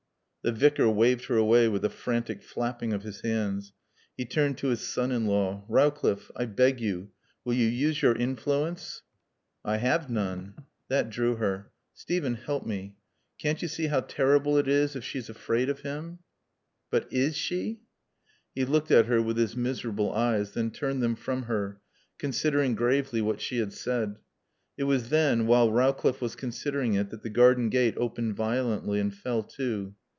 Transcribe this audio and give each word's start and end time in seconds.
_"The 0.43 0.51
Vicar 0.51 0.89
waved 0.89 1.25
her 1.25 1.37
away 1.37 1.67
with 1.67 1.85
a 1.85 1.89
frantic 1.91 2.41
flapping 2.41 2.93
of 2.93 3.03
his 3.03 3.21
hands. 3.21 3.73
He 4.17 4.25
turned 4.25 4.57
to 4.57 4.69
his 4.69 4.81
son 4.81 5.11
in 5.11 5.27
law. 5.27 5.63
"Rowcliffe 5.69 6.31
I 6.35 6.45
beg 6.45 6.79
you 6.81 7.11
will 7.45 7.53
you 7.53 7.67
use 7.67 8.01
your 8.01 8.15
influence?" 8.15 9.03
"I 9.63 9.77
have 9.77 10.09
none." 10.09 10.55
That 10.87 11.11
drew 11.11 11.35
her. 11.35 11.71
"Steven 11.93 12.33
help 12.33 12.65
me 12.65 12.95
can't 13.37 13.61
you 13.61 13.67
see 13.67 13.85
how 13.85 13.99
terrible 13.99 14.57
it 14.57 14.67
is 14.67 14.95
if 14.95 15.03
she's 15.03 15.29
afraid 15.29 15.69
of 15.69 15.81
him?" 15.81 16.17
"But 16.89 17.07
is 17.13 17.35
she?" 17.37 17.81
He 18.55 18.65
looked 18.65 18.89
at 18.89 19.05
her 19.05 19.21
with 19.21 19.37
his 19.37 19.55
miserable 19.55 20.11
eyes, 20.11 20.53
then 20.55 20.71
turned 20.71 21.03
them 21.03 21.15
from 21.15 21.43
her, 21.43 21.79
considering 22.17 22.73
gravely 22.73 23.21
what 23.21 23.41
she 23.41 23.59
had 23.59 23.73
said. 23.73 24.15
It 24.75 24.85
was 24.85 25.09
then, 25.09 25.45
while 25.45 25.71
Rowcliffe 25.71 26.19
was 26.19 26.35
considering 26.35 26.95
it, 26.95 27.11
that 27.11 27.21
the 27.21 27.29
garden 27.29 27.69
gate 27.69 27.93
opened 27.97 28.35
violently 28.35 28.99
and 28.99 29.13
fell 29.15 29.43
to. 29.43 29.93